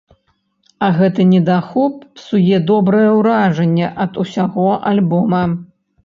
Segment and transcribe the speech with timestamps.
[0.85, 5.43] А гэты недахоп псуе добрае ўражанне ад усяго альбома.